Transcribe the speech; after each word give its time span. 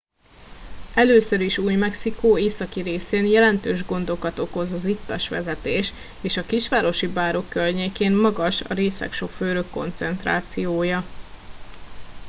először 0.95 1.41
is 1.41 1.57
új 1.57 1.75
mexikó 1.75 2.37
északi 2.37 2.81
részén 2.81 3.25
jelentős 3.25 3.85
gondokat 3.85 4.39
okoz 4.39 4.71
az 4.71 4.85
ittas 4.85 5.27
vezetés 5.29 5.91
és 6.21 6.37
a 6.37 6.45
kisvárosi 6.45 7.07
bárok 7.07 7.49
környékén 7.49 8.11
magas 8.15 8.61
a 8.61 8.73
részeg 8.73 9.11
sofőrök 9.13 9.69
koncentrációja 9.69 11.03